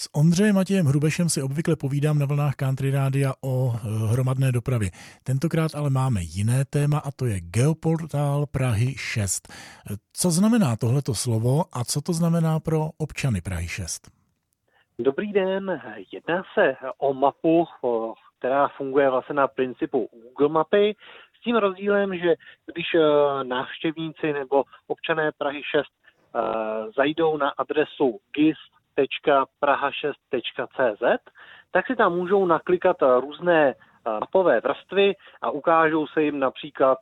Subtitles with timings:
[0.00, 3.78] S Ondřejem Matějem Hrubešem si obvykle povídám na vlnách Country Rádia o eh,
[4.12, 4.90] hromadné dopravě.
[5.24, 9.48] Tentokrát ale máme jiné téma a to je Geoportál Prahy 6.
[10.12, 14.10] Co znamená tohleto slovo a co to znamená pro občany Prahy 6?
[14.98, 15.80] Dobrý den,
[16.12, 17.64] jedná se o mapu,
[18.38, 20.96] která funguje vlastně na principu Google mapy,
[21.40, 22.34] s tím rozdílem, že
[22.72, 26.40] když eh, návštěvníci nebo občané Prahy 6 eh,
[26.96, 28.58] zajdou na adresu gis
[28.98, 31.02] www.praha6.cz,
[31.70, 33.74] tak si tam můžou naklikat různé
[34.20, 36.98] mapové vrstvy a ukážou se jim například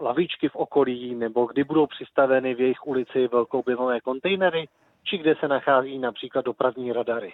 [0.00, 4.68] lavičky v okolí nebo kdy budou přistaveny v jejich ulici velkoobjemové kontejnery,
[5.04, 7.32] či kde se nachází například dopravní radary.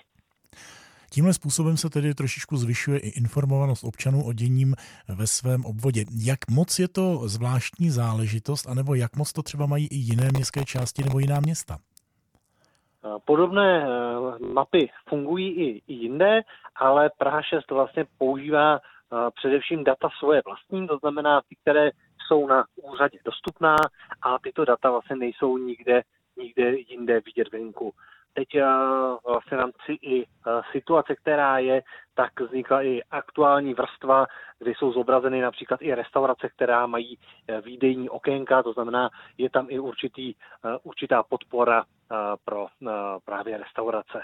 [1.11, 4.75] Tímhle způsobem se tedy trošičku zvyšuje i informovanost občanů o děním
[5.09, 6.05] ve svém obvodě.
[6.25, 10.65] Jak moc je to zvláštní záležitost, anebo jak moc to třeba mají i jiné městské
[10.65, 11.79] části nebo jiná města?
[13.25, 16.43] Podobné eh, mapy fungují i jinde,
[16.77, 21.91] ale Praha 6 vlastně používá eh, především data svoje vlastní, to znamená ty, které
[22.27, 23.77] jsou na úřadě dostupná
[24.23, 26.03] a tyto data vlastně nejsou nikde,
[26.37, 27.93] nikde jinde vidět venku.
[28.33, 28.65] Teď eh,
[29.27, 30.27] vlastně v rámci i eh,
[30.73, 31.83] situace, která je,
[32.15, 34.27] tak vznikla i aktuální vrstva,
[34.59, 39.67] kde jsou zobrazeny například i restaurace, která mají eh, výdejní okénka, to znamená, je tam
[39.71, 40.35] i určitý,
[40.83, 41.85] určitá podpora
[42.45, 42.67] pro
[43.25, 44.21] právě restaurace.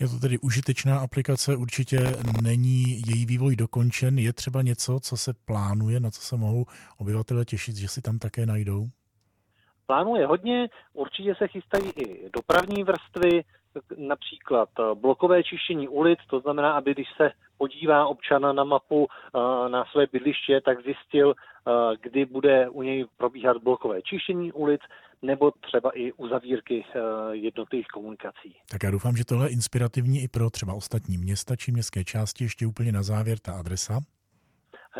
[0.00, 1.98] Je to tedy užitečná aplikace, určitě
[2.42, 4.18] není její vývoj dokončen.
[4.18, 6.64] Je třeba něco, co se plánuje, na co se mohou
[6.98, 8.86] obyvatele těšit, že si tam také najdou?
[9.86, 13.44] Plánuje hodně, určitě se chystají i dopravní vrstvy,
[13.96, 19.68] například eh, blokové čištění ulic, to znamená, aby když se podívá občana na mapu eh,
[19.68, 21.36] na své bydliště, tak zjistil, eh,
[22.02, 24.80] kdy bude u něj probíhat blokové čištění ulic,
[25.22, 26.84] nebo třeba i uzavírky
[27.32, 28.56] jednotlivých komunikací.
[28.70, 32.44] Tak já doufám, že tohle je inspirativní i pro třeba ostatní města či městské části.
[32.44, 34.00] Ještě úplně na závěr ta adresa.